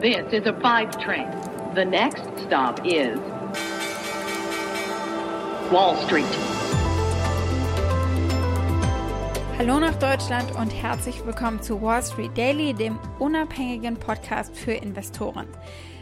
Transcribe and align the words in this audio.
This 0.00 0.32
is 0.32 0.46
a 0.46 0.58
five 0.62 0.98
train. 0.98 1.28
The 1.74 1.84
next 1.84 2.22
stop 2.46 2.80
is 2.86 3.18
Wall 5.70 5.94
Street. 6.06 6.24
Hallo 9.58 9.78
nach 9.78 9.94
Deutschland 9.96 10.56
und 10.56 10.70
herzlich 10.70 11.26
willkommen 11.26 11.60
zu 11.60 11.82
Wall 11.82 12.02
Street 12.02 12.30
Daily, 12.34 12.72
dem 12.72 12.98
unabhängigen 13.18 13.98
Podcast 13.98 14.56
für 14.56 14.72
Investoren. 14.72 15.46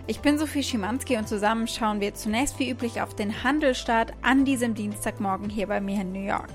Ich 0.06 0.20
bin 0.20 0.38
Sophie 0.38 0.62
Schimanski 0.62 1.16
und 1.16 1.26
zusammen 1.26 1.66
schauen 1.66 2.00
wir 2.00 2.14
zunächst 2.14 2.60
wie 2.60 2.70
üblich 2.70 3.02
auf 3.02 3.16
den 3.16 3.42
Handelsstart 3.42 4.12
an 4.22 4.44
diesem 4.44 4.76
Dienstagmorgen 4.76 5.50
hier 5.50 5.66
bei 5.66 5.80
mir 5.80 6.02
in 6.02 6.12
New 6.12 6.24
York. 6.24 6.52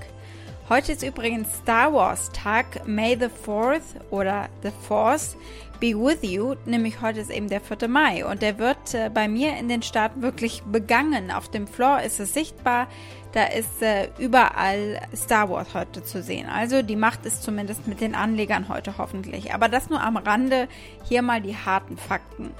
Heute 0.70 0.92
ist 0.92 1.02
übrigens 1.02 1.54
Star 1.56 1.92
Wars 1.92 2.30
Tag, 2.32 2.88
May 2.88 3.18
the 3.20 3.26
4th 3.26 4.00
oder 4.10 4.48
The 4.62 4.70
Force 4.88 5.36
be 5.78 5.88
with 5.88 6.22
you, 6.22 6.54
nämlich 6.64 7.02
heute 7.02 7.20
ist 7.20 7.30
eben 7.30 7.50
der 7.50 7.60
4. 7.60 7.86
Mai 7.86 8.24
und 8.24 8.40
der 8.40 8.58
wird 8.58 8.94
äh, 8.94 9.10
bei 9.12 9.28
mir 9.28 9.58
in 9.58 9.68
den 9.68 9.82
Staaten 9.82 10.22
wirklich 10.22 10.62
begangen. 10.62 11.30
Auf 11.30 11.50
dem 11.50 11.66
Floor 11.66 12.00
ist 12.00 12.18
es 12.18 12.32
sichtbar, 12.32 12.88
da 13.32 13.44
ist 13.44 13.82
äh, 13.82 14.08
überall 14.18 15.02
Star 15.14 15.50
Wars 15.50 15.74
heute 15.74 16.02
zu 16.02 16.22
sehen. 16.22 16.48
Also 16.48 16.80
die 16.80 16.96
Macht 16.96 17.26
ist 17.26 17.42
zumindest 17.42 17.86
mit 17.86 18.00
den 18.00 18.14
Anlegern 18.14 18.70
heute 18.70 18.96
hoffentlich. 18.96 19.52
Aber 19.52 19.68
das 19.68 19.90
nur 19.90 20.00
am 20.00 20.16
Rande, 20.16 20.66
hier 21.06 21.20
mal 21.20 21.42
die 21.42 21.56
harten 21.56 21.98
Fakten. 21.98 22.52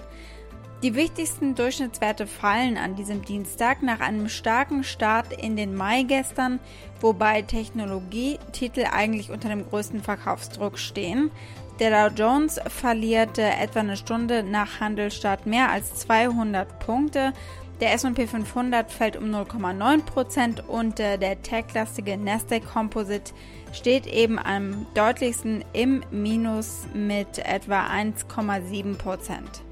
Die 0.84 0.94
wichtigsten 0.94 1.54
Durchschnittswerte 1.54 2.26
fallen 2.26 2.76
an 2.76 2.94
diesem 2.94 3.24
Dienstag 3.24 3.82
nach 3.82 4.00
einem 4.00 4.28
starken 4.28 4.84
Start 4.84 5.32
in 5.32 5.56
den 5.56 5.74
Mai 5.74 6.02
gestern, 6.02 6.60
wobei 7.00 7.40
Technologietitel 7.40 8.84
eigentlich 8.92 9.30
unter 9.30 9.48
dem 9.48 9.66
größten 9.66 10.02
Verkaufsdruck 10.02 10.78
stehen. 10.78 11.30
Der 11.78 12.10
Dow 12.10 12.14
Jones 12.14 12.60
verlierte 12.66 13.40
etwa 13.40 13.80
eine 13.80 13.96
Stunde 13.96 14.42
nach 14.42 14.78
Handelstart 14.78 15.46
mehr 15.46 15.70
als 15.70 15.94
200 15.94 16.78
Punkte. 16.80 17.32
Der 17.80 17.94
S&P 17.94 18.26
500 18.26 18.92
fällt 18.92 19.16
um 19.16 19.34
0,9% 19.34 20.66
und 20.66 21.00
äh, 21.00 21.16
der 21.16 21.40
tech-lastige 21.40 22.18
Nasdaq 22.18 22.62
Composite 22.70 23.32
steht 23.72 24.06
eben 24.06 24.38
am 24.38 24.86
deutlichsten 24.92 25.64
im 25.72 26.04
Minus 26.10 26.82
mit 26.92 27.38
etwa 27.38 27.86
1,7%. 27.86 29.63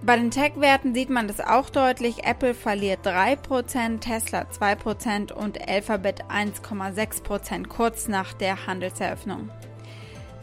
Bei 0.00 0.16
den 0.16 0.30
Tech-Werten 0.30 0.94
sieht 0.94 1.10
man 1.10 1.26
das 1.26 1.40
auch 1.40 1.70
deutlich. 1.70 2.24
Apple 2.24 2.54
verliert 2.54 3.04
3%, 3.04 3.98
Tesla 3.98 4.42
2% 4.42 5.32
und 5.32 5.68
Alphabet 5.68 6.24
1,6% 6.30 7.66
kurz 7.66 8.06
nach 8.06 8.32
der 8.32 8.66
Handelseröffnung. 8.66 9.50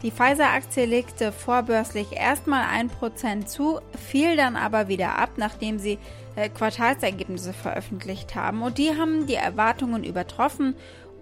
Die 0.02 0.10
Pfizer-Aktie 0.10 0.84
legte 0.84 1.32
vorbörslich 1.32 2.12
erstmal 2.12 2.64
1% 2.64 3.46
zu, 3.46 3.80
fiel 4.08 4.36
dann 4.36 4.56
aber 4.56 4.88
wieder 4.88 5.18
ab, 5.18 5.30
nachdem 5.36 5.78
sie 5.78 5.98
äh, 6.36 6.50
Quartalsergebnisse 6.50 7.54
veröffentlicht 7.54 8.34
haben. 8.34 8.60
Und 8.60 8.76
die 8.76 8.90
haben 8.90 9.26
die 9.26 9.34
Erwartungen 9.34 10.04
übertroffen 10.04 10.76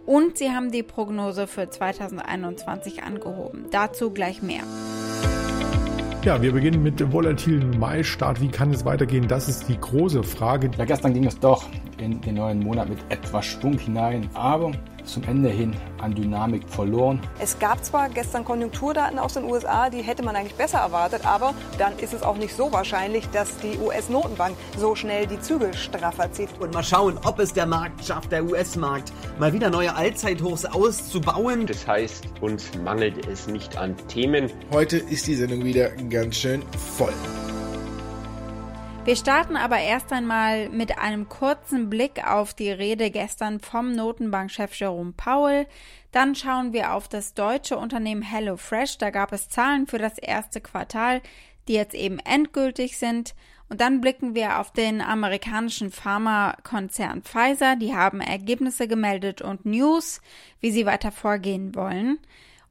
und 0.07 0.37
sie 0.37 0.51
haben 0.51 0.73
die 0.73 0.83
Prognose 0.83 1.47
für 1.47 1.71
2021 1.71 3.05
angehoben. 3.05 3.67
Dazu 3.71 4.11
gleich 4.11 4.43
mehr. 4.43 4.65
Ja, 6.25 6.41
wir 6.41 6.53
beginnen 6.53 6.83
mit 6.83 7.01
dem 7.01 7.13
volatilen 7.13 7.79
Mai-Start. 7.79 8.41
Wie 8.41 8.49
kann 8.49 8.71
es 8.71 8.83
weitergehen? 8.87 9.29
Das 9.29 9.47
ist 9.47 9.69
die 9.69 9.79
große 9.79 10.23
Frage. 10.23 10.71
Ja, 10.79 10.87
gestern 10.87 11.13
ging 11.13 11.27
es 11.27 11.39
doch 11.39 11.67
in 11.99 12.19
den 12.23 12.37
neuen 12.37 12.61
Monat 12.61 12.89
mit 12.89 12.99
etwas 13.11 13.45
Schwung 13.45 13.77
hinein, 13.77 14.31
aber 14.33 14.73
zum 15.05 15.23
Ende 15.25 15.49
hin 15.49 15.75
an 16.01 16.15
Dynamik 16.15 16.69
verloren. 16.69 17.21
Es 17.39 17.59
gab 17.59 17.85
zwar 17.85 18.09
gestern 18.09 18.45
Konjunkturdaten 18.45 19.19
aus 19.19 19.35
den 19.35 19.45
USA, 19.45 19.91
die 19.91 20.03
hätte 20.03 20.23
man 20.23 20.37
eigentlich 20.37 20.55
besser 20.55 20.79
erwartet, 20.79 21.27
aber 21.27 21.55
dann 21.79 21.99
ist 21.99 22.13
es 22.13 22.23
auch 22.23 22.37
nicht 22.37 22.57
so 22.57 22.73
wahrscheinlich, 22.73 23.29
dass 23.31 23.57
die 23.59 23.79
US-Notenbank 23.79 24.57
so 24.77 24.95
schnell 24.95 25.27
die 25.27 25.41
Zügel 25.41 25.75
straffer 25.75 26.33
zieht. 26.33 26.49
Und 26.61 26.75
mal 26.75 26.85
schauen, 26.85 27.19
ob 27.25 27.39
es 27.39 27.53
der 27.53 27.67
Markt 27.67 28.05
schafft, 28.05 28.33
der 28.33 28.45
US-Markt, 28.45 29.13
mal 29.39 29.53
wieder 29.53 29.71
neue 29.71 29.95
Allzeithochs 29.95 30.65
auszubauen. 30.65 31.67
Das 31.67 31.87
heißt, 31.87 32.25
uns 32.41 32.71
mangelt 32.85 33.27
es 33.27 33.47
nicht 33.47 33.77
an 33.77 33.97
Themen. 34.09 34.51
Heute 34.73 34.99
ist 34.99 35.27
die 35.27 35.35
Sendung 35.35 35.65
wieder 35.65 35.91
ganz 35.91 36.37
schön 36.37 36.63
voll. 36.97 37.13
Wir 39.05 39.17
starten 39.17 39.57
aber 39.57 39.81
erst 39.81 40.15
einmal 40.15 40.71
mit 40.71 40.97
einem 40.97 41.29
kurzen 41.29 41.91
Blick 41.91 42.27
auf 42.27 42.55
die 42.55 42.71
Rede 42.71 43.11
gestern 43.11 43.61
vom 43.61 43.93
Notenbankchef 43.93 44.75
Jerome 44.75 45.13
Powell. 45.15 45.67
Dann 46.11 46.35
schauen 46.35 46.73
wir 46.73 46.95
auf 46.95 47.07
das 47.07 47.35
deutsche 47.35 47.77
Unternehmen 47.77 48.23
HelloFresh. 48.23 48.97
Da 48.97 49.11
gab 49.11 49.35
es 49.35 49.51
Zahlen 49.51 49.87
für 49.87 49.99
das 49.99 50.17
erste 50.17 50.63
Quartal, 50.63 51.21
die 51.69 51.75
jetzt 51.75 51.95
eben 51.95 52.19
endgültig 52.19 52.97
sind. 52.97 53.35
Und 53.69 53.83
dann 53.83 54.01
blicken 54.01 54.35
wir 54.35 54.59
auf 54.59 54.73
den 54.73 55.03
amerikanischen 55.03 55.91
Pharmakonzern 55.91 57.21
Pfizer. 57.21 57.77
Die 57.77 57.95
haben 57.95 58.23
Ergebnisse 58.23 58.89
gemeldet 58.89 59.43
und 59.43 59.67
News, 59.67 60.23
wie 60.61 60.71
sie 60.71 60.87
weiter 60.87 61.13
vorgehen 61.13 61.75
wollen. 61.75 62.19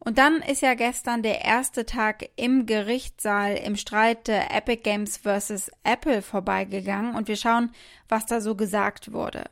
Und 0.06 0.18
dann 0.18 0.42
ist 0.42 0.62
ja 0.62 0.74
gestern 0.74 1.24
der 1.24 1.46
erste 1.46 1.86
Tag 1.86 2.30
im 2.36 2.66
Gerichtssaal 2.66 3.56
im 3.56 3.78
Streit 3.78 4.28
der 4.28 4.54
Epic 4.54 4.82
Games 4.84 5.18
vs. 5.18 5.72
Apple 5.84 6.22
vorbeigegangen 6.22 7.16
und 7.16 7.30
wir 7.30 7.38
schauen, 7.38 7.72
was 8.10 8.26
da 8.26 8.42
so 8.42 8.56
gesagt 8.56 9.14
wurde. 9.14 9.46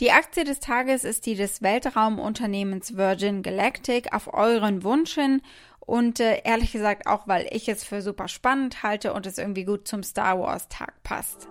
Die 0.00 0.10
Aktie 0.10 0.42
des 0.42 0.58
Tages 0.58 1.04
ist 1.04 1.24
die 1.24 1.36
des 1.36 1.62
Weltraumunternehmens 1.62 2.96
Virgin 2.96 3.42
Galactic 3.42 4.12
auf 4.12 4.34
euren 4.34 4.82
Wunsch 4.82 5.14
hin 5.14 5.40
und 5.78 6.18
äh, 6.18 6.42
ehrlich 6.44 6.72
gesagt 6.72 7.06
auch, 7.06 7.28
weil 7.28 7.46
ich 7.50 7.68
es 7.68 7.84
für 7.84 8.02
super 8.02 8.26
spannend 8.26 8.82
halte 8.82 9.12
und 9.14 9.26
es 9.26 9.38
irgendwie 9.38 9.64
gut 9.64 9.86
zum 9.86 10.02
Star 10.02 10.38
Wars 10.40 10.68
Tag 10.68 11.00
passt. 11.04 11.48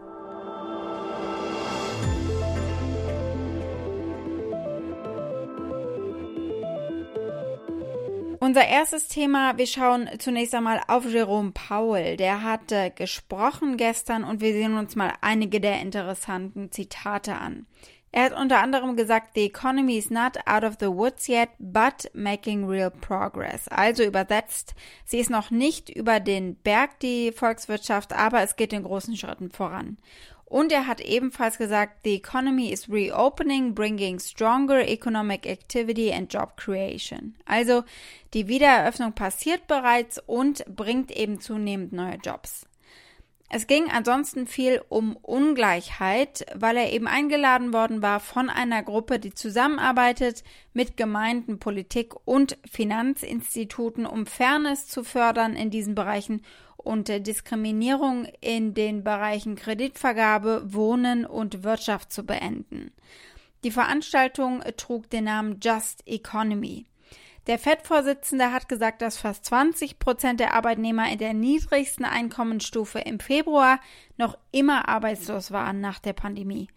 Unser 8.44 8.68
erstes 8.68 9.08
Thema, 9.08 9.60
wir 9.60 9.68
schauen 9.68 10.10
zunächst 10.18 10.56
einmal 10.56 10.82
auf 10.88 11.06
Jerome 11.06 11.52
Powell. 11.52 12.18
Der 12.18 12.42
hat 12.42 12.72
äh, 12.72 12.90
gesprochen 12.90 13.78
gestern 13.78 14.24
und 14.24 14.42
wir 14.42 14.52
sehen 14.52 14.80
uns 14.80 14.96
mal 14.96 15.14
einige 15.22 15.62
der 15.62 15.80
interessanten 15.80 16.72
Zitate 16.72 17.36
an. 17.36 17.68
Er 18.12 18.24
hat 18.24 18.34
unter 18.34 18.60
anderem 18.60 18.96
gesagt, 18.96 19.36
the 19.36 19.46
economy 19.46 19.96
is 19.96 20.10
not 20.10 20.40
out 20.48 20.64
of 20.64 20.78
the 20.80 20.88
woods 20.88 21.28
yet, 21.28 21.50
but 21.60 22.10
making 22.16 22.68
real 22.68 22.90
progress. 22.90 23.68
Also 23.68 24.04
übersetzt, 24.04 24.74
sie 25.06 25.20
ist 25.20 25.30
noch 25.30 25.52
nicht 25.52 25.92
über 25.92 26.20
den 26.20 26.56
Berg, 26.56 27.00
die 27.00 27.32
Volkswirtschaft, 27.32 28.12
aber 28.12 28.42
es 28.42 28.56
geht 28.56 28.74
in 28.74 28.82
großen 28.82 29.16
Schritten 29.16 29.52
voran. 29.52 30.00
Und 30.52 30.74
er 30.74 30.86
hat 30.86 31.00
ebenfalls 31.00 31.58
gesagt, 31.58 32.00
the 32.04 32.14
economy 32.14 32.74
is 32.74 32.90
reopening, 32.90 33.74
bringing 33.74 34.20
stronger 34.20 34.86
economic 34.86 35.46
activity 35.46 36.12
and 36.12 36.32
job 36.32 36.58
creation. 36.58 37.38
Also 37.46 37.86
die 38.34 38.50
Wiedereröffnung 38.50 39.14
passiert 39.14 39.66
bereits 39.68 40.20
und 40.20 40.66
bringt 40.66 41.10
eben 41.10 41.40
zunehmend 41.40 41.94
neue 41.94 42.18
Jobs. 42.18 42.66
Es 43.54 43.66
ging 43.66 43.90
ansonsten 43.90 44.46
viel 44.46 44.82
um 44.90 45.16
Ungleichheit, 45.16 46.46
weil 46.54 46.76
er 46.76 46.92
eben 46.92 47.08
eingeladen 47.08 47.72
worden 47.72 48.02
war 48.02 48.20
von 48.20 48.50
einer 48.50 48.84
Gruppe, 48.84 49.20
die 49.20 49.34
zusammenarbeitet 49.34 50.44
mit 50.74 50.98
Gemeinden, 50.98 51.60
Politik 51.60 52.14
und 52.26 52.58
Finanzinstituten, 52.70 54.06
um 54.06 54.26
Fairness 54.26 54.88
zu 54.88 55.06
fördern 55.06 55.56
in 55.56 55.70
diesen 55.70 55.96
Bereichen 55.96 56.42
und 56.84 57.08
Diskriminierung 57.08 58.26
in 58.40 58.74
den 58.74 59.04
Bereichen 59.04 59.56
Kreditvergabe, 59.56 60.74
Wohnen 60.74 61.26
und 61.26 61.64
Wirtschaft 61.64 62.12
zu 62.12 62.24
beenden. 62.24 62.92
Die 63.64 63.72
Veranstaltung 63.72 64.64
trug 64.78 65.10
den 65.10 65.26
Namen 65.26 65.60
Just 65.62 66.02
Economy. 66.08 66.86
Der 67.48 67.58
FED-Vorsitzende 67.58 68.52
hat 68.52 68.70
gesagt, 68.70 69.02
dass 69.02 69.18
fast 69.18 69.46
20 69.46 69.98
Prozent 69.98 70.40
der 70.40 70.54
Arbeitnehmer 70.54 71.12
in 71.12 71.18
der 71.18 71.34
niedrigsten 71.34 72.06
Einkommensstufe 72.06 73.00
im 73.00 73.20
Februar 73.20 73.80
noch 74.18 74.38
immer 74.52 74.88
arbeitslos 74.88 75.52
waren 75.52 75.82
nach 75.82 76.00
der 76.00 76.14
Pandemie. 76.14 76.68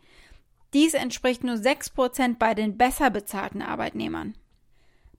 Dies 0.73 0.95
entspricht 0.95 1.45
nur 1.45 1.59
6 1.59 1.91
Prozent 1.91 2.39
bei 2.39 2.55
den 2.55 2.77
besser 2.77 3.11
bezahlten 3.11 3.63
Arbeitnehmern. 3.63 4.35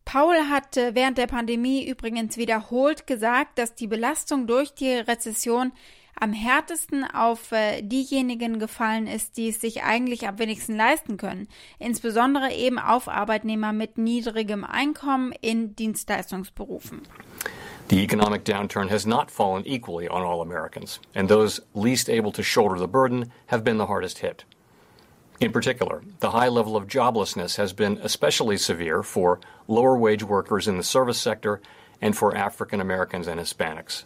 Paul 0.05 0.35
hat 0.49 0.75
während 0.75 1.17
der 1.17 1.27
Pandemie 1.27 1.87
übrigens 1.87 2.37
wiederholt 2.37 3.07
gesagt, 3.07 3.57
dass 3.57 3.75
die 3.75 3.87
Belastung 3.87 4.47
durch 4.47 4.73
die 4.73 4.93
Rezession 4.93 5.71
am 6.19 6.31
härtesten 6.33 7.03
auf 7.03 7.51
äh, 7.51 7.81
diejenigen 7.81 8.59
gefallen 8.59 9.07
ist, 9.07 9.37
die 9.37 9.49
es 9.49 9.59
sich 9.59 9.83
eigentlich 9.83 10.27
am 10.27 10.39
wenigsten 10.39 10.75
leisten 10.75 11.17
können, 11.17 11.47
insbesondere 11.79 12.53
eben 12.53 12.79
auf 12.79 13.07
Arbeitnehmer 13.07 13.73
mit 13.73 13.97
niedrigem 13.97 14.63
Einkommen 14.63 15.33
in 15.41 15.75
Dienstleistungsberufen. 15.75 17.01
The 17.89 18.01
economic 18.01 18.45
downturn 18.45 18.89
has 18.89 19.05
not 19.05 19.29
fallen 19.29 19.63
equally 19.65 20.09
on 20.09 20.23
all 20.23 20.41
Americans, 20.41 20.99
and 21.13 21.29
those 21.29 21.61
least 21.75 22.09
able 22.09 22.31
to 22.31 22.41
shoulder 22.41 22.79
the 22.79 22.87
burden 22.87 23.31
have 23.47 23.63
been 23.63 23.77
the 23.77 23.87
hardest 23.87 24.19
hit. 24.19 24.45
In 25.39 25.51
particular, 25.51 26.01
the 26.21 26.31
high 26.31 26.47
level 26.47 26.77
of 26.77 26.87
joblessness 26.87 27.57
has 27.57 27.73
been 27.73 27.99
especially 28.01 28.57
severe 28.57 29.03
for 29.03 29.39
lower 29.67 29.97
wage 29.97 30.23
workers 30.23 30.67
in 30.67 30.77
the 30.77 30.83
service 30.83 31.17
sector 31.17 31.61
and 32.01 32.15
for 32.15 32.35
African 32.35 32.79
Americans 32.79 33.27
and 33.27 33.39
Hispanics. 33.39 34.05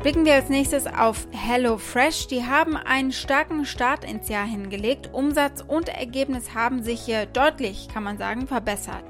Blicken 0.00 0.24
wir 0.24 0.34
als 0.34 0.48
nächstes 0.48 0.86
auf 0.86 1.26
HelloFresh. 1.32 2.28
Die 2.28 2.44
haben 2.46 2.76
einen 2.76 3.12
starken 3.12 3.66
Start 3.66 4.04
ins 4.04 4.28
Jahr 4.28 4.46
hingelegt. 4.46 5.10
Umsatz 5.12 5.62
und 5.66 5.88
Ergebnis 5.88 6.54
haben 6.54 6.82
sich 6.82 7.00
hier 7.00 7.26
deutlich, 7.26 7.88
kann 7.92 8.04
man 8.04 8.16
sagen, 8.16 8.46
verbessert. 8.46 9.04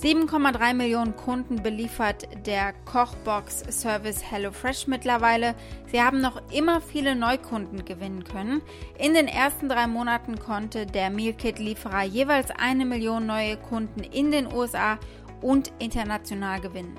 7,3 0.00 0.74
Millionen 0.74 1.16
Kunden 1.16 1.62
beliefert 1.62 2.28
der 2.46 2.72
Kochbox-Service 2.84 4.30
HelloFresh 4.30 4.86
mittlerweile. 4.88 5.54
Sie 5.90 6.02
haben 6.02 6.20
noch 6.20 6.42
immer 6.52 6.80
viele 6.80 7.14
Neukunden 7.14 7.84
gewinnen 7.84 8.24
können. 8.24 8.60
In 8.98 9.14
den 9.14 9.28
ersten 9.28 9.68
drei 9.68 9.86
Monaten 9.86 10.38
konnte 10.38 10.84
der 10.84 11.10
Mealkit-Lieferer 11.10 12.02
jeweils 12.02 12.50
eine 12.50 12.84
Million 12.84 13.24
neue 13.26 13.56
Kunden 13.56 14.00
in 14.00 14.30
den 14.30 14.52
USA 14.52 14.98
und 15.40 15.72
international 15.78 16.60
gewinnen. 16.60 16.98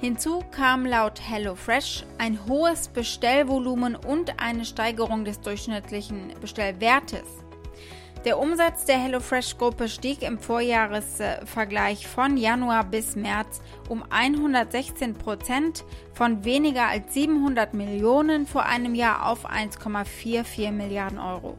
Hinzu 0.00 0.42
kam 0.50 0.86
laut 0.86 1.20
HelloFresh 1.20 2.04
ein 2.18 2.38
hohes 2.48 2.88
Bestellvolumen 2.88 3.94
und 3.94 4.40
eine 4.40 4.64
Steigerung 4.64 5.24
des 5.24 5.40
durchschnittlichen 5.40 6.34
Bestellwertes. 6.40 7.41
Der 8.24 8.38
Umsatz 8.38 8.84
der 8.84 8.98
HelloFresh-Gruppe 8.98 9.88
stieg 9.88 10.22
im 10.22 10.38
Vorjahresvergleich 10.38 12.06
von 12.06 12.36
Januar 12.36 12.84
bis 12.84 13.16
März 13.16 13.60
um 13.88 14.04
116 14.10 15.14
Prozent 15.14 15.82
von 16.12 16.44
weniger 16.44 16.86
als 16.86 17.14
700 17.14 17.74
Millionen 17.74 18.46
vor 18.46 18.64
einem 18.64 18.94
Jahr 18.94 19.28
auf 19.28 19.50
1,44 19.50 20.70
Milliarden 20.70 21.18
Euro. 21.18 21.56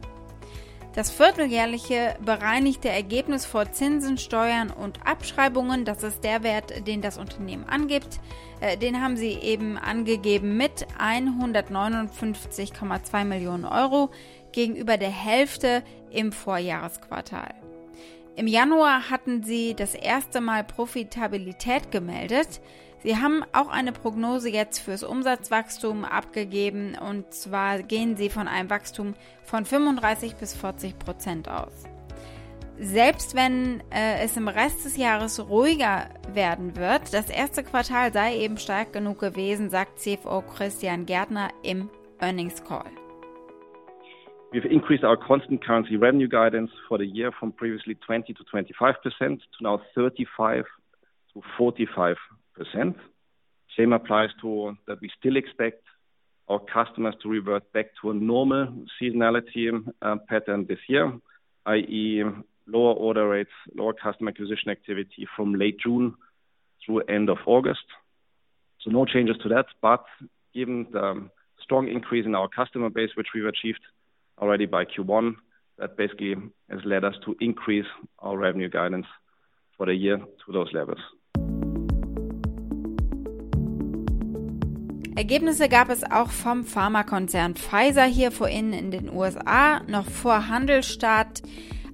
Das 0.94 1.10
vierteljährliche 1.10 2.16
bereinigte 2.24 2.88
Ergebnis 2.88 3.44
vor 3.44 3.70
Zinsen, 3.72 4.16
Steuern 4.16 4.70
und 4.70 5.06
Abschreibungen, 5.06 5.84
das 5.84 6.02
ist 6.04 6.24
der 6.24 6.42
Wert, 6.44 6.86
den 6.86 7.02
das 7.02 7.18
Unternehmen 7.18 7.68
angibt, 7.68 8.20
äh, 8.60 8.78
den 8.78 9.02
haben 9.02 9.16
sie 9.16 9.32
eben 9.32 9.76
angegeben 9.76 10.56
mit 10.56 10.86
159,2 10.98 13.24
Millionen 13.24 13.64
Euro 13.64 14.10
gegenüber 14.54 14.96
der 14.96 15.10
Hälfte 15.10 15.82
im 16.10 16.32
Vorjahresquartal. 16.32 17.54
Im 18.36 18.46
Januar 18.46 19.10
hatten 19.10 19.42
sie 19.42 19.74
das 19.74 19.94
erste 19.94 20.40
Mal 20.40 20.64
Profitabilität 20.64 21.90
gemeldet. 21.90 22.60
Sie 23.02 23.16
haben 23.16 23.44
auch 23.52 23.68
eine 23.68 23.92
Prognose 23.92 24.48
jetzt 24.48 24.78
fürs 24.78 25.04
Umsatzwachstum 25.04 26.04
abgegeben 26.04 26.96
und 26.96 27.32
zwar 27.34 27.82
gehen 27.82 28.16
sie 28.16 28.30
von 28.30 28.48
einem 28.48 28.70
Wachstum 28.70 29.14
von 29.44 29.64
35 29.64 30.36
bis 30.36 30.54
40 30.54 30.98
Prozent 30.98 31.48
aus. 31.48 31.84
Selbst 32.80 33.36
wenn 33.36 33.80
äh, 33.90 34.24
es 34.24 34.36
im 34.36 34.48
Rest 34.48 34.84
des 34.84 34.96
Jahres 34.96 35.48
ruhiger 35.48 36.08
werden 36.32 36.74
wird, 36.74 37.14
das 37.14 37.28
erste 37.28 37.62
Quartal 37.62 38.12
sei 38.12 38.36
eben 38.38 38.58
stark 38.58 38.92
genug 38.92 39.20
gewesen, 39.20 39.70
sagt 39.70 40.00
CFO 40.00 40.42
Christian 40.42 41.06
Gärtner 41.06 41.50
im 41.62 41.88
Earnings 42.18 42.64
Call. 42.64 43.03
We've 44.54 44.64
increased 44.70 45.02
our 45.02 45.16
constant 45.16 45.64
currency 45.64 45.96
revenue 45.96 46.28
guidance 46.28 46.70
for 46.88 46.96
the 46.96 47.04
year 47.04 47.32
from 47.40 47.50
previously 47.50 47.96
20 48.06 48.32
to 48.34 48.44
25 48.44 48.94
percent 49.02 49.40
to 49.40 49.64
now 49.64 49.80
35 49.96 50.62
to 51.32 51.42
45 51.58 52.14
percent. 52.54 52.96
Same 53.76 53.92
applies 53.92 54.28
to 54.42 54.76
that 54.86 55.00
we 55.00 55.10
still 55.18 55.36
expect 55.36 55.82
our 56.48 56.60
customers 56.60 57.16
to 57.24 57.28
revert 57.28 57.72
back 57.72 57.86
to 58.00 58.10
a 58.12 58.14
normal 58.14 58.68
seasonality 59.02 59.72
uh, 60.02 60.16
pattern 60.28 60.66
this 60.68 60.78
year, 60.88 61.12
i.e., 61.66 62.22
lower 62.68 62.92
order 62.92 63.28
rates, 63.28 63.50
lower 63.74 63.92
customer 63.92 64.30
acquisition 64.30 64.70
activity 64.70 65.26
from 65.34 65.54
late 65.56 65.80
June 65.84 66.14
through 66.86 67.00
end 67.08 67.28
of 67.28 67.38
August. 67.46 67.86
So 68.82 68.92
no 68.92 69.04
changes 69.04 69.36
to 69.42 69.48
that, 69.48 69.66
but 69.82 70.04
given 70.54 70.86
the 70.92 71.28
strong 71.60 71.88
increase 71.88 72.24
in 72.24 72.36
our 72.36 72.46
customer 72.46 72.88
base, 72.88 73.10
which 73.16 73.28
we've 73.34 73.46
achieved 73.46 73.80
already 74.40 74.66
by 74.66 74.84
Q1, 74.84 75.36
that 75.78 75.96
basically 75.96 76.36
has 76.70 76.80
led 76.84 77.04
us 77.04 77.14
to 77.24 77.36
increase 77.40 77.86
our 78.18 78.38
revenue 78.38 78.68
guidance 78.68 79.06
for 79.76 79.86
the 79.86 79.94
year 79.94 80.18
to 80.18 80.52
those 80.52 80.72
levels. 80.72 81.00
Ergebnisse 85.16 85.68
gab 85.68 85.90
es 85.90 86.02
auch 86.02 86.30
vom 86.30 86.64
Pharmakonzern 86.64 87.54
Pfizer 87.54 88.04
hier 88.04 88.32
vorhin 88.32 88.72
in 88.72 88.90
den 88.90 89.08
USA, 89.08 89.80
noch 89.86 90.06
vor 90.06 90.48
Handelsstart. 90.48 91.42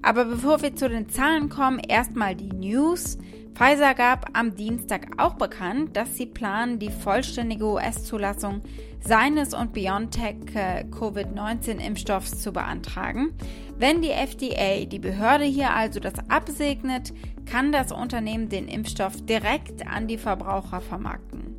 Aber 0.01 0.25
bevor 0.25 0.63
wir 0.63 0.75
zu 0.75 0.89
den 0.89 1.07
Zahlen 1.07 1.49
kommen, 1.49 1.79
erstmal 1.79 2.35
die 2.35 2.49
News. 2.49 3.19
Pfizer 3.53 3.93
gab 3.93 4.29
am 4.33 4.55
Dienstag 4.55 5.07
auch 5.17 5.35
bekannt, 5.35 5.95
dass 5.95 6.15
sie 6.15 6.25
planen, 6.25 6.79
die 6.79 6.89
vollständige 6.89 7.65
US-Zulassung 7.65 8.61
seines 9.01 9.53
und 9.53 9.73
BioNTech 9.73 10.55
äh, 10.55 10.83
Covid-19-Impfstoffs 10.85 12.41
zu 12.41 12.53
beantragen. 12.53 13.33
Wenn 13.77 14.01
die 14.01 14.11
FDA, 14.11 14.85
die 14.85 14.99
Behörde 14.99 15.45
hier 15.45 15.73
also 15.73 15.99
das 15.99 16.13
absegnet, 16.29 17.13
kann 17.45 17.71
das 17.71 17.91
Unternehmen 17.91 18.49
den 18.49 18.67
Impfstoff 18.67 19.25
direkt 19.25 19.87
an 19.87 20.07
die 20.07 20.17
Verbraucher 20.17 20.81
vermarkten. 20.81 21.50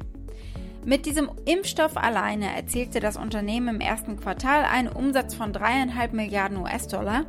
Mit 0.85 1.07
diesem 1.07 1.31
Impfstoff 1.45 1.97
alleine 1.97 2.57
erzielte 2.57 2.99
das 2.99 3.17
Unternehmen 3.17 3.77
im 3.77 3.81
ersten 3.81 4.17
Quartal 4.17 4.65
einen 4.65 4.89
Umsatz 4.89 5.33
von 5.33 5.53
dreieinhalb 5.53 6.13
Milliarden 6.13 6.59
US-Dollar. 6.59 7.25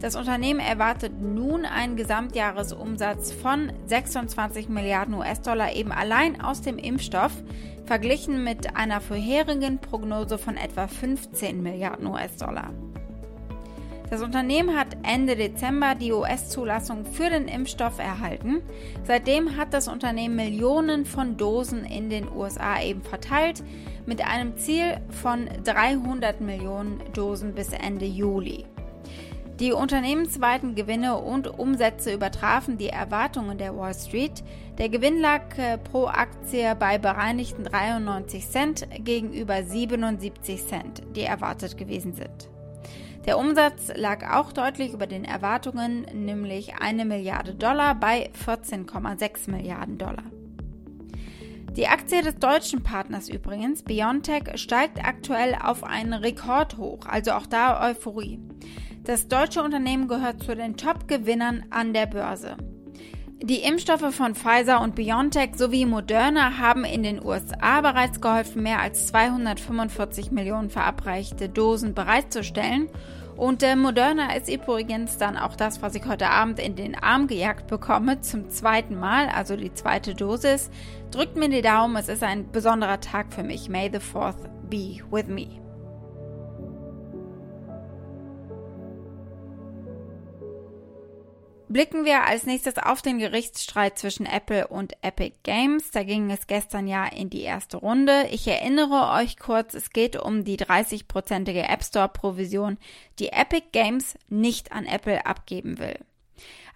Das 0.00 0.16
Unternehmen 0.16 0.60
erwartet 0.60 1.12
nun 1.20 1.66
einen 1.66 1.96
Gesamtjahresumsatz 1.96 3.30
von 3.30 3.70
26 3.86 4.70
Milliarden 4.70 5.14
US-Dollar 5.14 5.74
eben 5.74 5.92
allein 5.92 6.40
aus 6.40 6.62
dem 6.62 6.78
Impfstoff, 6.78 7.32
verglichen 7.84 8.42
mit 8.42 8.74
einer 8.74 9.02
vorherigen 9.02 9.80
Prognose 9.80 10.38
von 10.38 10.56
etwa 10.56 10.86
15 10.86 11.62
Milliarden 11.62 12.06
US-Dollar. 12.06 12.70
Das 14.14 14.22
Unternehmen 14.22 14.78
hat 14.78 14.96
Ende 15.02 15.34
Dezember 15.34 15.96
die 15.96 16.12
US-Zulassung 16.12 17.04
für 17.04 17.30
den 17.30 17.48
Impfstoff 17.48 17.98
erhalten. 17.98 18.62
Seitdem 19.02 19.56
hat 19.56 19.74
das 19.74 19.88
Unternehmen 19.88 20.36
Millionen 20.36 21.04
von 21.04 21.36
Dosen 21.36 21.84
in 21.84 22.10
den 22.10 22.30
USA 22.30 22.80
eben 22.80 23.02
verteilt, 23.02 23.64
mit 24.06 24.24
einem 24.24 24.56
Ziel 24.56 25.00
von 25.20 25.48
300 25.64 26.40
Millionen 26.40 27.00
Dosen 27.12 27.54
bis 27.54 27.72
Ende 27.72 28.04
Juli. 28.04 28.66
Die 29.58 29.72
unternehmensweiten 29.72 30.76
Gewinne 30.76 31.16
und 31.16 31.48
Umsätze 31.58 32.14
übertrafen 32.14 32.78
die 32.78 32.90
Erwartungen 32.90 33.58
der 33.58 33.76
Wall 33.76 33.94
Street. 33.94 34.44
Der 34.78 34.90
Gewinn 34.90 35.20
lag 35.20 35.58
äh, 35.58 35.76
pro 35.76 36.06
Aktie 36.06 36.76
bei 36.76 36.98
bereinigten 36.98 37.64
93 37.64 38.48
Cent 38.48 38.86
gegenüber 38.96 39.64
77 39.64 40.64
Cent, 40.64 41.02
die 41.16 41.22
erwartet 41.22 41.76
gewesen 41.76 42.14
sind. 42.14 42.53
Der 43.26 43.38
Umsatz 43.38 43.90
lag 43.94 44.36
auch 44.36 44.52
deutlich 44.52 44.92
über 44.92 45.06
den 45.06 45.24
Erwartungen, 45.24 46.02
nämlich 46.12 46.74
eine 46.80 47.06
Milliarde 47.06 47.54
Dollar 47.54 47.94
bei 47.94 48.30
14,6 48.44 49.50
Milliarden 49.50 49.96
Dollar. 49.96 50.24
Die 51.74 51.88
Aktie 51.88 52.22
des 52.22 52.36
deutschen 52.36 52.82
Partners 52.82 53.28
übrigens, 53.28 53.82
Biontech, 53.82 54.56
steigt 54.56 55.04
aktuell 55.04 55.56
auf 55.60 55.82
einen 55.82 56.12
Rekordhoch, 56.12 57.06
also 57.06 57.32
auch 57.32 57.46
da 57.46 57.82
Euphorie. 57.88 58.38
Das 59.04 59.26
deutsche 59.26 59.62
Unternehmen 59.62 60.06
gehört 60.06 60.42
zu 60.42 60.54
den 60.54 60.76
Top-Gewinnern 60.76 61.64
an 61.70 61.92
der 61.92 62.06
Börse. 62.06 62.56
Die 63.46 63.58
Impfstoffe 63.58 64.14
von 64.14 64.34
Pfizer 64.34 64.80
und 64.80 64.94
BioNTech 64.94 65.56
sowie 65.56 65.84
Moderna 65.84 66.56
haben 66.56 66.86
in 66.86 67.02
den 67.02 67.22
USA 67.22 67.82
bereits 67.82 68.22
geholfen, 68.22 68.62
mehr 68.62 68.80
als 68.80 69.08
245 69.08 70.30
Millionen 70.30 70.70
verabreichte 70.70 71.50
Dosen 71.50 71.92
bereitzustellen. 71.92 72.88
Und 73.36 73.62
äh, 73.62 73.76
Moderna 73.76 74.34
ist 74.34 74.48
übrigens 74.48 75.18
dann 75.18 75.36
auch 75.36 75.56
das, 75.56 75.82
was 75.82 75.94
ich 75.94 76.06
heute 76.06 76.30
Abend 76.30 76.58
in 76.58 76.74
den 76.74 76.94
Arm 76.94 77.26
gejagt 77.26 77.66
bekomme, 77.66 78.22
zum 78.22 78.48
zweiten 78.48 78.98
Mal, 78.98 79.28
also 79.28 79.56
die 79.56 79.74
zweite 79.74 80.14
Dosis. 80.14 80.70
Drückt 81.10 81.36
mir 81.36 81.50
die 81.50 81.60
Daumen, 81.60 81.96
es 81.96 82.08
ist 82.08 82.22
ein 82.22 82.50
besonderer 82.50 83.00
Tag 83.00 83.30
für 83.30 83.42
mich. 83.42 83.68
May 83.68 83.90
the 83.92 83.98
4th 83.98 84.48
be 84.70 85.02
with 85.10 85.26
me. 85.26 85.63
Blicken 91.74 92.04
wir 92.04 92.22
als 92.22 92.46
nächstes 92.46 92.78
auf 92.78 93.02
den 93.02 93.18
Gerichtsstreit 93.18 93.98
zwischen 93.98 94.26
Apple 94.26 94.68
und 94.68 94.92
Epic 95.02 95.38
Games. 95.42 95.90
Da 95.90 96.04
ging 96.04 96.30
es 96.30 96.46
gestern 96.46 96.86
ja 96.86 97.04
in 97.04 97.30
die 97.30 97.42
erste 97.42 97.78
Runde. 97.78 98.28
Ich 98.30 98.46
erinnere 98.46 99.10
euch 99.10 99.40
kurz, 99.40 99.74
es 99.74 99.90
geht 99.90 100.14
um 100.14 100.44
die 100.44 100.56
30-prozentige 100.56 101.68
App 101.68 101.82
Store 101.82 102.08
Provision, 102.08 102.78
die 103.18 103.30
Epic 103.30 103.70
Games 103.72 104.14
nicht 104.28 104.70
an 104.70 104.86
Apple 104.86 105.26
abgeben 105.26 105.80
will. 105.80 105.98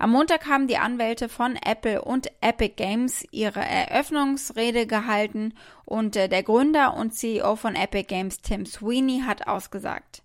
Am 0.00 0.10
Montag 0.10 0.48
haben 0.48 0.66
die 0.66 0.78
Anwälte 0.78 1.28
von 1.28 1.54
Apple 1.54 2.02
und 2.02 2.26
Epic 2.40 2.74
Games 2.74 3.24
ihre 3.30 3.60
Eröffnungsrede 3.60 4.88
gehalten 4.88 5.54
und 5.84 6.16
äh, 6.16 6.28
der 6.28 6.42
Gründer 6.42 6.96
und 6.96 7.14
CEO 7.14 7.54
von 7.54 7.76
Epic 7.76 8.08
Games 8.08 8.42
Tim 8.42 8.66
Sweeney 8.66 9.22
hat 9.24 9.46
ausgesagt. 9.46 10.24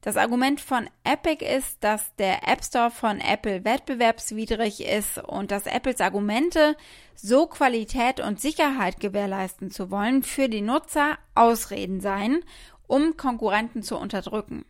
Das 0.00 0.16
Argument 0.16 0.60
von 0.60 0.88
Epic 1.02 1.44
ist, 1.44 1.82
dass 1.82 2.14
der 2.16 2.46
App 2.46 2.64
Store 2.64 2.90
von 2.90 3.20
Apple 3.20 3.64
wettbewerbswidrig 3.64 4.84
ist 4.84 5.18
und 5.18 5.50
dass 5.50 5.66
Apples 5.66 6.00
Argumente, 6.00 6.76
so 7.16 7.46
Qualität 7.46 8.20
und 8.20 8.40
Sicherheit 8.40 9.00
gewährleisten 9.00 9.72
zu 9.72 9.90
wollen, 9.90 10.22
für 10.22 10.48
die 10.48 10.62
Nutzer 10.62 11.18
Ausreden 11.34 12.00
seien, 12.00 12.44
um 12.86 13.16
Konkurrenten 13.16 13.82
zu 13.82 13.96
unterdrücken. 13.96 14.64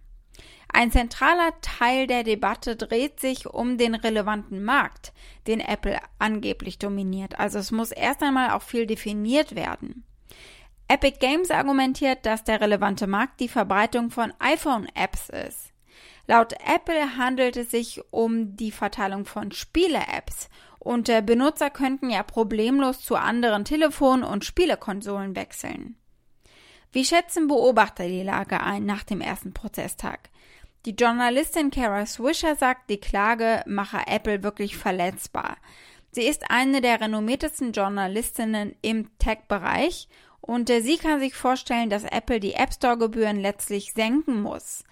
Ein 0.71 0.91
zentraler 0.91 1.53
Teil 1.61 2.07
der 2.07 2.25
Debatte 2.25 2.77
dreht 2.77 3.21
sich 3.21 3.47
um 3.47 3.79
den 3.79 3.95
relevanten 3.95 4.63
Markt, 4.63 5.13
den 5.47 5.61
Apple 5.61 5.99
angeblich 6.19 6.79
dominiert. 6.79 7.39
Also 7.39 7.59
es 7.59 7.71
muss 7.71 7.91
erst 7.91 8.23
einmal 8.23 8.51
auch 8.51 8.63
viel 8.63 8.87
definiert 8.87 9.55
werden. 9.55 10.05
Epic 10.89 11.19
Games 11.21 11.51
argumentiert, 11.51 12.25
dass 12.25 12.45
der 12.45 12.63
relevante 12.63 13.07
Markt 13.07 13.41
die 13.41 13.49
Verbreitung 13.49 14.11
von 14.11 14.33
iPhone-Apps 14.39 15.29
ist. 15.29 15.73
Laut 16.27 16.55
Apple 16.65 17.17
handelt 17.17 17.57
es 17.57 17.71
sich 17.71 18.03
um 18.11 18.57
die 18.57 18.73
Verteilung 18.73 19.27
von 19.27 19.53
Spiele-Apps 19.53 20.49
und 20.79 21.07
Benutzer 21.27 21.69
könnten 21.71 22.09
ja 22.09 22.23
problemlos 22.23 23.03
zu 23.03 23.17
anderen 23.17 23.65
Telefon- 23.65 24.25
und 24.25 24.45
Spielekonsolen 24.45 25.37
wechseln. 25.37 25.97
Wie 26.93 27.05
schätzen 27.05 27.49
Beobachter 27.49 28.07
die 28.07 28.23
Lage 28.23 28.61
ein 28.61 28.87
nach 28.87 29.05
dem 29.05 29.21
ersten 29.21 29.53
Prozesstag? 29.53 30.31
Die 30.87 30.93
Journalistin 30.93 31.71
Kara 31.71 32.07
Swisher 32.07 32.57
sagt, 32.57 32.89
die 32.89 33.01
Klage 33.01 33.63
mache 33.67 34.07
Apple 34.07 34.43
wirklich 34.43 34.77
verletzbar. 34.79 35.59
Sie 36.13 36.23
ist 36.23 36.51
eine 36.51 36.81
der 36.81 37.01
renommiertesten 37.01 37.73
Journalistinnen 37.73 38.75
im 38.81 39.11
Tech-Bereich 39.19 40.09
und 40.41 40.71
äh, 40.71 40.81
sie 40.81 40.97
kann 40.97 41.21
sich 41.21 41.35
vorstellen, 41.35 41.91
dass 41.91 42.05
Apple 42.05 42.41
die 42.41 42.55
App 42.55 42.73
Store-Gebühren 42.73 43.41
letztlich 43.41 43.93
senken 43.93 44.43
muss. 44.43 44.85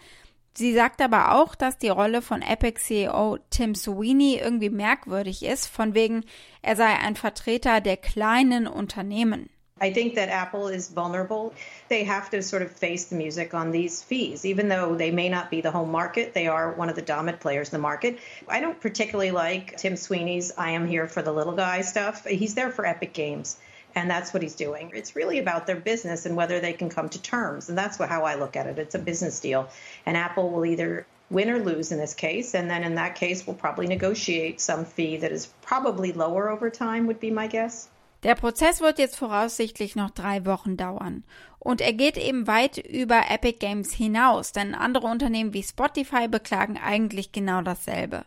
Sie 0.56 0.72
sagt 0.72 1.02
aber 1.02 1.34
auch, 1.34 1.54
dass 1.54 1.76
die 1.76 1.90
Rolle 1.90 2.22
von 2.22 2.40
Epic 2.40 2.80
CEO 2.80 3.38
Tim 3.50 3.74
Sweeney 3.74 4.40
irgendwie 4.42 4.70
merkwürdig 4.70 5.44
ist, 5.44 5.66
von 5.66 5.92
wegen, 5.92 6.24
er 6.62 6.76
sei 6.76 6.94
ein 6.94 7.14
Vertreter 7.14 7.82
der 7.82 7.98
kleinen 7.98 8.66
Unternehmen. 8.66 9.50
I 9.78 9.90
think 9.90 10.14
that 10.14 10.30
Apple 10.30 10.68
is 10.68 10.88
vulnerable. 10.88 11.52
They 11.90 12.04
have 12.04 12.30
to 12.30 12.42
sort 12.42 12.62
of 12.62 12.72
face 12.72 13.10
the 13.10 13.16
music 13.16 13.52
on 13.52 13.72
these 13.72 14.02
fees. 14.02 14.46
Even 14.46 14.68
though 14.68 14.94
they 14.94 15.10
may 15.10 15.28
not 15.28 15.50
be 15.50 15.60
the 15.60 15.70
home 15.70 15.90
market, 15.90 16.32
they 16.32 16.46
are 16.46 16.72
one 16.72 16.88
of 16.88 16.96
the 16.96 17.02
dominant 17.02 17.40
players 17.40 17.68
in 17.68 17.72
the 17.72 17.82
market. 17.82 18.18
I 18.48 18.60
don't 18.60 18.80
particularly 18.80 19.32
like 19.32 19.76
Tim 19.76 19.96
Sweeney's 19.96 20.52
I 20.56 20.70
am 20.70 20.86
here 20.86 21.06
for 21.06 21.20
the 21.20 21.32
little 21.32 21.52
guy 21.54 21.82
stuff. 21.82 22.24
He's 22.24 22.54
there 22.54 22.70
for 22.70 22.86
Epic 22.86 23.12
Games. 23.12 23.58
And 23.96 24.10
that's 24.10 24.34
what 24.34 24.42
he's 24.42 24.54
doing. 24.54 24.92
It's 24.94 25.16
really 25.16 25.38
about 25.38 25.66
their 25.66 25.80
business 25.80 26.26
and 26.26 26.36
whether 26.36 26.60
they 26.60 26.74
can 26.74 26.90
come 26.90 27.08
to 27.08 27.20
terms. 27.20 27.70
And 27.70 27.78
that's 27.78 27.96
how 27.96 28.24
I 28.24 28.34
look 28.34 28.54
at 28.54 28.66
it. 28.66 28.78
It's 28.78 28.94
a 28.94 28.98
business 28.98 29.40
deal. 29.40 29.68
And 30.04 30.18
Apple 30.18 30.50
will 30.50 30.66
either 30.66 31.06
win 31.30 31.48
or 31.48 31.58
lose 31.58 31.90
in 31.92 31.98
this 31.98 32.14
case. 32.14 32.54
And 32.54 32.70
then 32.70 32.84
in 32.84 32.94
that 32.96 33.14
case, 33.14 33.46
we'll 33.46 33.56
probably 33.56 33.86
negotiate 33.86 34.60
some 34.60 34.84
fee 34.84 35.16
that 35.16 35.32
is 35.32 35.48
probably 35.62 36.12
lower 36.12 36.50
over 36.50 36.68
time, 36.70 37.06
would 37.06 37.20
be 37.20 37.30
my 37.30 37.48
guess. 37.48 37.88
Der 38.22 38.34
Prozess 38.34 38.80
wird 38.80 38.98
jetzt 38.98 39.16
voraussichtlich 39.16 39.96
noch 39.96 40.10
drei 40.10 40.44
Wochen 40.44 40.76
dauern. 40.76 41.24
Und 41.58 41.80
er 41.80 41.92
geht 41.92 42.18
eben 42.18 42.46
weit 42.46 42.76
über 42.76 43.30
Epic 43.30 43.58
Games 43.60 43.92
hinaus, 43.92 44.52
denn 44.52 44.74
andere 44.74 45.06
Unternehmen 45.06 45.54
wie 45.54 45.62
Spotify 45.62 46.28
beklagen 46.28 46.78
eigentlich 46.78 47.32
genau 47.32 47.62
dasselbe. 47.62 48.24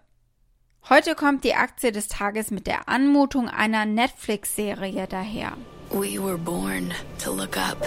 Heute 0.87 1.13
kommt 1.13 1.43
die 1.43 1.53
Aktie 1.53 1.91
des 1.91 2.07
Tages 2.07 2.49
mit 2.49 2.65
der 2.65 2.89
Anmutung 2.89 3.47
einer 3.47 3.85
Netflix-Serie 3.85 5.05
daher. 5.07 5.51
We 5.91 6.17
were 6.17 6.37
born 6.37 6.93
to 7.23 7.31
look 7.31 7.57
up. 7.57 7.77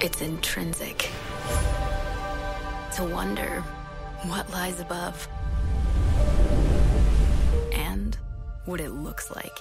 It's 0.00 0.20
intrinsic. 0.20 1.08
To 2.96 3.04
wonder 3.04 3.62
what 4.24 4.50
lies 4.50 4.80
above. 4.80 5.28
And 7.72 8.16
what 8.64 8.80
it 8.80 8.90
looks 8.90 9.30
like. 9.30 9.52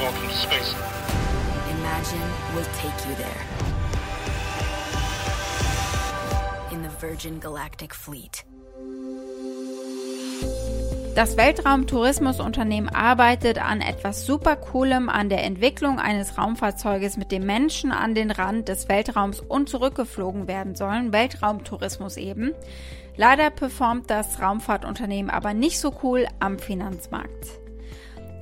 Welcome 0.00 0.28
to 0.28 0.34
space. 0.34 0.74
Imagine 1.78 2.22
we'll 2.54 2.64
take 2.76 3.08
you 3.08 3.14
there. 3.16 3.77
Virgin 7.00 7.38
Galactic 7.38 7.94
Fleet. 7.94 8.44
Das 11.14 11.36
Weltraumtourismusunternehmen 11.36 12.88
arbeitet 12.92 13.58
an 13.58 13.80
etwas 13.80 14.26
super 14.26 14.56
Coolem, 14.56 15.08
an 15.08 15.28
der 15.28 15.44
Entwicklung 15.44 15.98
eines 15.98 16.38
Raumfahrzeuges, 16.38 17.16
mit 17.16 17.32
dem 17.32 17.46
Menschen 17.46 17.92
an 17.92 18.14
den 18.14 18.30
Rand 18.30 18.68
des 18.68 18.88
Weltraums 18.88 19.40
und 19.40 19.68
zurückgeflogen 19.68 20.48
werden 20.48 20.74
sollen. 20.74 21.12
Weltraumtourismus 21.12 22.16
eben. 22.16 22.52
Leider 23.16 23.50
performt 23.50 24.10
das 24.10 24.40
Raumfahrtunternehmen 24.40 25.30
aber 25.30 25.54
nicht 25.54 25.80
so 25.80 25.92
cool 26.02 26.26
am 26.40 26.58
Finanzmarkt. 26.58 27.60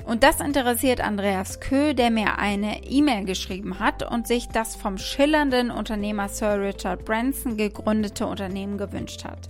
Und 0.06 0.22
das 0.22 0.40
interessiert 0.40 1.00
Andreas 1.00 1.58
Köh, 1.58 1.92
der 1.92 2.12
mir 2.12 2.38
eine 2.38 2.84
E-Mail 2.84 3.24
geschrieben 3.24 3.80
hat 3.80 4.08
und 4.08 4.28
sich 4.28 4.48
das 4.48 4.76
vom 4.76 4.98
schillernden 4.98 5.72
Unternehmer 5.72 6.28
Sir 6.28 6.60
Richard 6.60 7.04
Branson 7.04 7.56
gegründete 7.56 8.24
Unternehmen 8.26 8.78
gewünscht 8.78 9.24
hat. 9.24 9.48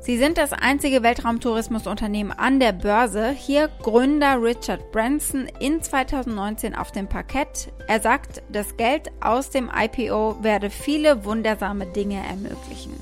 Sie 0.00 0.18
sind 0.18 0.38
das 0.38 0.52
einzige 0.52 1.04
Weltraumtourismusunternehmen 1.04 2.36
an 2.36 2.58
der 2.58 2.72
Börse. 2.72 3.30
Hier 3.30 3.68
Gründer 3.80 4.42
Richard 4.42 4.90
Branson 4.90 5.46
in 5.60 5.80
2019 5.80 6.74
auf 6.74 6.90
dem 6.90 7.08
Parkett. 7.08 7.72
Er 7.86 8.00
sagt, 8.00 8.42
das 8.48 8.76
Geld 8.76 9.10
aus 9.20 9.50
dem 9.50 9.70
IPO 9.72 10.42
werde 10.42 10.70
viele 10.70 11.24
wundersame 11.24 11.86
Dinge 11.86 12.20
ermöglichen. 12.28 12.92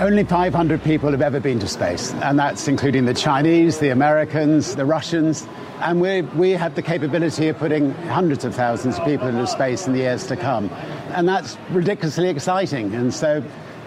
Only 0.00 0.24
500 0.24 0.82
people 0.82 1.12
have 1.12 1.22
ever 1.22 1.40
been 1.40 1.60
to 1.60 1.66
space, 1.66 2.14
and 2.22 2.38
that's 2.38 2.66
including 2.66 3.06
the 3.06 3.12
Chinese, 3.12 3.78
the 3.78 3.90
Americans, 3.90 4.74
the 4.74 4.84
Russians. 4.84 5.46
And 5.82 6.00
we, 6.00 6.22
we 6.22 6.52
have 6.52 6.76
the 6.76 6.82
capability 6.82 7.48
of 7.48 7.58
putting 7.58 7.92
hundreds 8.06 8.44
of 8.44 8.54
thousands 8.54 8.98
of 8.98 9.04
people 9.04 9.26
into 9.26 9.46
space 9.48 9.86
in 9.86 9.92
the 9.92 9.98
years 9.98 10.26
to 10.28 10.36
come. 10.36 10.70
And 11.10 11.28
that's 11.28 11.58
ridiculously 11.70 12.28
exciting. 12.28 12.94
And 12.94 13.12
so 13.12 13.42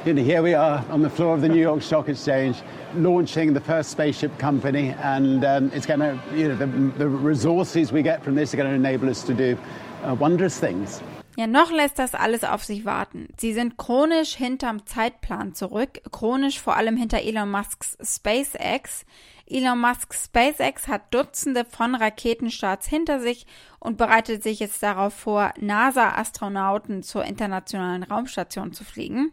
you 0.06 0.14
know, 0.14 0.22
here 0.22 0.44
we 0.44 0.54
are 0.54 0.86
on 0.90 1.02
the 1.02 1.10
floor 1.10 1.34
of 1.34 1.42
the 1.42 1.50
New 1.50 1.62
York 1.62 1.82
Stock 1.82 2.10
Exchange 2.10 2.62
launching 2.96 3.54
the 3.54 3.62
first 3.62 3.90
spaceship 3.90 4.38
company. 4.38 4.94
And 5.02 5.44
um, 5.44 5.72
it's 5.74 5.86
going 5.86 6.02
to, 6.02 6.20
you 6.36 6.50
know, 6.50 6.56
the, 6.56 6.68
the 6.98 7.08
resources 7.08 7.92
we 7.92 8.04
get 8.04 8.24
from 8.24 8.36
this 8.36 8.54
are 8.54 8.58
going 8.58 8.70
to 8.70 8.75
enable 8.75 9.10
us 9.10 9.24
to 9.24 9.34
do 9.34 9.58
uh, 10.04 10.14
wondrous 10.14 10.60
things. 10.60 11.02
Ja, 11.38 11.48
noch 11.48 11.70
lässt 11.72 12.00
das 12.00 12.14
alles 12.14 12.46
auf 12.46 12.64
sich 12.64 12.86
warten. 12.86 13.28
Sie 13.38 13.52
sind 13.52 13.78
chronisch 13.78 14.36
hinterm 14.36 14.86
Zeitplan 14.86 15.54
zurück, 15.54 16.02
chronisch 16.12 16.62
vor 16.62 16.78
allem 16.78 16.96
hinter 16.96 17.22
Elon 17.22 17.52
Musks 17.52 17.98
SpaceX. 18.02 19.06
Elon 19.48 19.80
Musks 19.80 20.25
SpaceX 20.25 20.88
hat 20.88 21.14
Dutzende 21.14 21.66
von 21.66 21.94
Raketenstarts 21.94 22.88
hinter 22.88 23.20
sich 23.20 23.46
und 23.80 23.98
bereitet 23.98 24.42
sich 24.42 24.60
jetzt 24.60 24.82
darauf 24.82 25.14
vor, 25.14 25.54
NASA-Astronauten 25.60 27.04
zur 27.04 27.25
internationalen 27.25 28.04
Raumstation 28.04 28.74
zu 28.74 28.84
fliegen. 28.84 29.32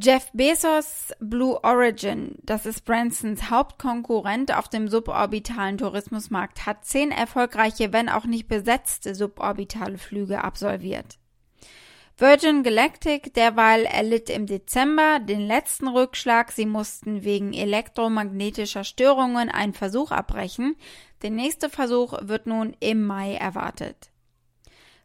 Jeff 0.00 0.30
Bezos 0.32 1.12
Blue 1.18 1.58
Origin, 1.64 2.36
das 2.44 2.66
ist 2.66 2.84
Bransons 2.84 3.50
Hauptkonkurrent 3.50 4.56
auf 4.56 4.68
dem 4.68 4.86
suborbitalen 4.86 5.78
Tourismusmarkt, 5.78 6.66
hat 6.66 6.84
zehn 6.84 7.10
erfolgreiche, 7.10 7.92
wenn 7.92 8.08
auch 8.08 8.24
nicht 8.24 8.46
besetzte 8.46 9.14
suborbitale 9.14 9.98
Flüge 9.98 10.44
absolviert. 10.44 11.17
Virgin 12.20 12.64
Galactic 12.64 13.32
derweil 13.34 13.84
erlitt 13.84 14.28
im 14.28 14.46
Dezember 14.46 15.20
den 15.20 15.46
letzten 15.46 15.86
Rückschlag. 15.86 16.50
Sie 16.50 16.66
mussten 16.66 17.22
wegen 17.22 17.52
elektromagnetischer 17.52 18.82
Störungen 18.82 19.48
einen 19.48 19.72
Versuch 19.72 20.10
abbrechen. 20.10 20.74
Der 21.22 21.30
nächste 21.30 21.70
Versuch 21.70 22.14
wird 22.22 22.48
nun 22.48 22.76
im 22.80 23.06
Mai 23.06 23.34
erwartet. 23.34 24.10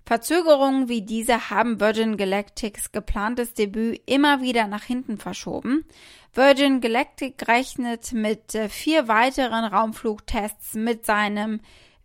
Verzögerungen 0.04 0.90
wie 0.90 1.04
diese 1.04 1.52
haben 1.52 1.80
Virgin 1.80 2.18
Galactics 2.18 2.92
geplantes 2.92 3.54
Debüt 3.54 4.02
immer 4.08 4.42
wieder 4.42 4.66
nach 4.66 4.84
hinten 4.84 5.20
verschoben. 5.20 5.86
Virgin 6.34 6.82
Galactic 6.82 7.48
rechnet 7.48 8.12
mit 8.12 8.56
äh, 8.56 8.70
vier 8.70 9.08
weiteren 9.08 9.66
Raumflugtests 9.66 10.74
mit 10.74 11.06
seinem 11.06 11.62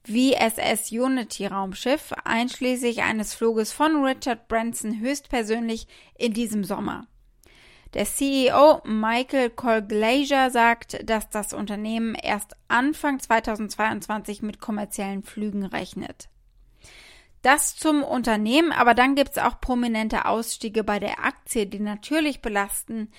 VSS 0.09 0.91
Unity 0.91 1.47
Raumschiff, 1.47 2.13
einschließlich 2.25 3.03
eines 3.03 3.35
Fluges 3.35 3.73
von 3.73 4.05
Richard 4.05 4.49
Branson 4.49 5.01
höchstpersönlich 5.01 5.87
in 6.17 6.33
diesem 6.33 6.65
Sommer. 6.65 7.07
Der 7.95 8.05
CEO 8.05 8.83
Michael 8.85 9.51
Colglazier 9.51 10.51
sagt, 10.51 11.09
dass 11.09 11.31
das 11.31 11.53
Unternehmen 11.53 12.15
erst 12.15 12.55
Anfang 12.69 13.19
2022 13.19 14.43
mit 14.43 14.61
kommerziellen 14.61 15.23
Flügen 15.23 15.65
rechnet. 15.65 16.29
Das 17.43 17.77
zum 17.77 18.03
Unternehmen, 18.03 18.73
aber 18.73 18.95
dann 18.95 19.15
gibt 19.15 19.31
es 19.31 19.39
auch 19.39 19.61
prominente 19.61 20.25
Ausstiege 20.25 20.85
bei 20.85 20.99
der 20.99 21.25
Aktie, 21.25 21.67
die 21.67 21.81
natürlich 21.81 22.43
belasten. 22.43 23.11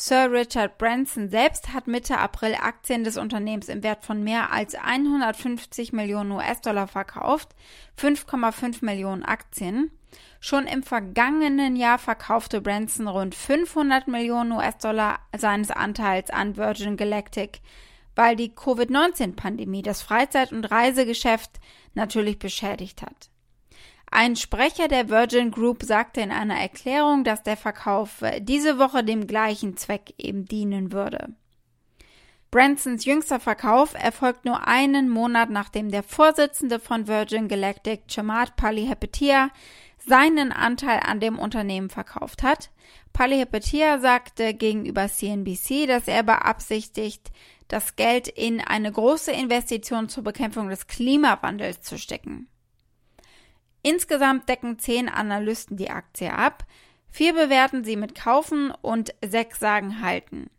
Sir 0.00 0.30
Richard 0.30 0.78
Branson 0.78 1.28
selbst 1.28 1.74
hat 1.74 1.88
Mitte 1.88 2.18
April 2.18 2.54
Aktien 2.54 3.02
des 3.02 3.16
Unternehmens 3.16 3.68
im 3.68 3.82
Wert 3.82 4.04
von 4.04 4.22
mehr 4.22 4.52
als 4.52 4.76
150 4.76 5.92
Millionen 5.92 6.30
US-Dollar 6.30 6.86
verkauft, 6.86 7.48
5,5 8.00 8.84
Millionen 8.84 9.24
Aktien. 9.24 9.90
Schon 10.38 10.68
im 10.68 10.84
vergangenen 10.84 11.74
Jahr 11.74 11.98
verkaufte 11.98 12.60
Branson 12.60 13.08
rund 13.08 13.34
500 13.34 14.06
Millionen 14.06 14.52
US-Dollar 14.52 15.18
seines 15.36 15.72
Anteils 15.72 16.30
an 16.30 16.56
Virgin 16.56 16.96
Galactic, 16.96 17.60
weil 18.14 18.36
die 18.36 18.54
Covid-19-Pandemie 18.54 19.82
das 19.82 20.00
Freizeit- 20.00 20.52
und 20.52 20.64
Reisegeschäft 20.64 21.58
natürlich 21.94 22.38
beschädigt 22.38 23.02
hat. 23.02 23.30
Ein 24.10 24.36
Sprecher 24.36 24.88
der 24.88 25.08
Virgin 25.08 25.50
Group 25.50 25.82
sagte 25.82 26.20
in 26.20 26.30
einer 26.30 26.58
Erklärung, 26.58 27.24
dass 27.24 27.42
der 27.42 27.56
Verkauf 27.56 28.22
diese 28.40 28.78
Woche 28.78 29.04
dem 29.04 29.26
gleichen 29.26 29.76
Zweck 29.76 30.14
eben 30.18 30.46
dienen 30.46 30.92
würde. 30.92 31.34
Bransons 32.50 33.04
jüngster 33.04 33.40
Verkauf 33.40 33.92
erfolgt 33.92 34.46
nur 34.46 34.66
einen 34.66 35.10
Monat 35.10 35.50
nachdem 35.50 35.90
der 35.90 36.02
Vorsitzende 36.02 36.80
von 36.80 37.06
Virgin 37.06 37.46
Galactic, 37.46 38.04
Chamath 38.08 38.56
Palihapitiya, 38.56 39.50
seinen 39.98 40.52
Anteil 40.52 41.00
an 41.04 41.20
dem 41.20 41.38
Unternehmen 41.38 41.90
verkauft 41.90 42.42
hat. 42.42 42.70
Palihapitiya 43.12 43.98
sagte 43.98 44.54
gegenüber 44.54 45.08
CNBC, 45.08 45.86
dass 45.86 46.08
er 46.08 46.22
beabsichtigt, 46.22 47.30
das 47.68 47.96
Geld 47.96 48.28
in 48.28 48.62
eine 48.62 48.90
große 48.90 49.30
Investition 49.30 50.08
zur 50.08 50.24
Bekämpfung 50.24 50.70
des 50.70 50.86
Klimawandels 50.86 51.82
zu 51.82 51.98
stecken. 51.98 52.48
Insgesamt 53.82 54.48
decken 54.48 54.78
zehn 54.78 55.08
Analysten 55.08 55.76
die 55.76 55.90
Aktie 55.90 56.32
ab, 56.32 56.64
vier 57.10 57.32
bewerten 57.32 57.84
sie 57.84 57.96
mit 57.96 58.14
Kaufen 58.14 58.72
und 58.82 59.14
sechs 59.24 59.60
sagen 59.60 60.02
Halten. 60.02 60.50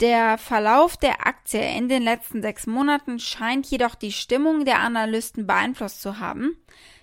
Der 0.00 0.38
Verlauf 0.38 0.96
der 0.96 1.26
Aktie 1.26 1.60
in 1.76 1.88
den 1.88 2.02
letzten 2.02 2.42
sechs 2.42 2.66
Monaten 2.66 3.20
scheint 3.20 3.66
jedoch 3.66 3.94
die 3.94 4.12
Stimmung 4.12 4.64
der 4.64 4.80
Analysten 4.80 5.46
beeinflusst 5.46 6.02
zu 6.02 6.18
haben. 6.18 6.56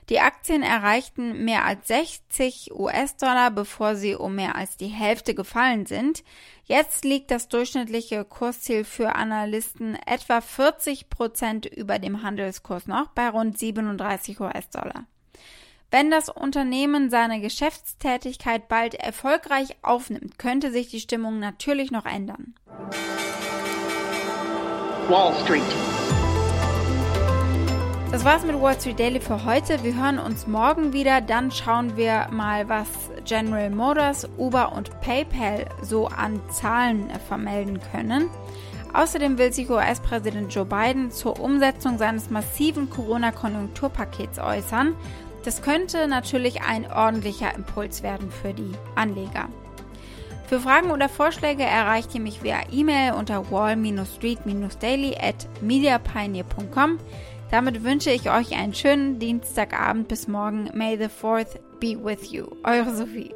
Die 0.10 0.20
Aktien 0.20 0.62
erreichten 0.62 1.46
mehr 1.46 1.64
als 1.64 1.88
60 1.88 2.74
US-Dollar, 2.74 3.50
bevor 3.50 3.96
sie 3.96 4.16
um 4.16 4.36
mehr 4.36 4.56
als 4.56 4.76
die 4.76 4.88
Hälfte 4.88 5.34
gefallen 5.34 5.86
sind. 5.86 6.26
Jetzt 6.66 7.06
liegt 7.06 7.32
das 7.32 7.48
durchschnittliche 7.48 8.26
Kursziel 8.26 8.84
für 8.84 9.16
Analysten 9.16 9.96
etwa 10.06 10.42
40 10.42 11.10
Prozent 11.10 11.66
über 11.66 11.98
dem 11.98 12.24
Handelskurs 12.24 12.88
noch 12.88 13.08
bei 13.12 13.30
rund 13.30 13.58
37 13.58 14.42
US-Dollar. 14.42 15.06
Wenn 15.94 16.10
das 16.10 16.30
Unternehmen 16.30 17.10
seine 17.10 17.42
Geschäftstätigkeit 17.42 18.70
bald 18.70 18.94
erfolgreich 18.94 19.76
aufnimmt, 19.82 20.40
könnte 20.40 20.72
sich 20.72 20.88
die 20.88 21.02
Stimmung 21.02 21.40
natürlich 21.40 21.92
noch 21.92 22.06
ändern. 22.06 22.56
Wall 25.10 25.34
Street. 25.44 25.62
Das 28.10 28.24
war's 28.24 28.46
mit 28.46 28.62
Wall 28.62 28.80
Street 28.80 29.00
Daily 29.00 29.20
für 29.20 29.44
heute. 29.44 29.84
Wir 29.84 29.94
hören 29.96 30.18
uns 30.18 30.48
morgen 30.48 30.94
wieder. 30.94 31.20
Dann 31.20 31.52
schauen 31.52 31.98
wir 31.98 32.30
mal, 32.32 32.70
was 32.70 32.88
General 33.26 33.70
Motors, 33.70 34.30
Uber 34.38 34.72
und 34.72 34.98
PayPal 35.02 35.66
so 35.82 36.08
an 36.08 36.40
Zahlen 36.52 37.10
vermelden 37.28 37.82
können. 37.92 38.30
Außerdem 38.94 39.38
will 39.38 39.52
sich 39.52 39.70
US-Präsident 39.70 40.54
Joe 40.54 40.66
Biden 40.66 41.12
zur 41.12 41.38
Umsetzung 41.42 41.98
seines 41.98 42.30
massiven 42.30 42.90
Corona-Konjunkturpakets 42.90 44.40
äußern. 44.40 44.96
Das 45.44 45.62
könnte 45.62 46.08
natürlich 46.08 46.62
ein 46.62 46.92
ordentlicher 46.92 47.54
Impuls 47.56 48.04
werden 48.04 48.32
für 48.32 48.54
die 48.54 48.72
Anleger. 48.96 49.50
Für 50.48 50.60
Fragen 50.60 50.92
oder 50.92 51.08
Vorschläge 51.08 51.64
erreicht 51.64 52.14
ihr 52.14 52.20
mich 52.20 52.44
via 52.44 52.60
E-Mail 52.72 53.14
unter 53.14 53.50
wall-street-daily 53.50 55.16
at 55.18 55.48
mediapioneer.com. 55.62 57.00
Damit 57.52 57.84
wünsche 57.84 58.12
ich 58.12 58.30
euch 58.30 58.54
einen 58.58 58.74
schönen 58.74 59.18
Dienstagabend 59.20 60.10
bis 60.10 60.28
morgen. 60.28 60.70
May 60.74 60.98
the 60.98 61.06
4th 61.06 61.60
be 61.80 61.98
with 62.02 62.32
you. 62.32 62.48
Eure 62.64 62.94
Sophie. 62.94 63.34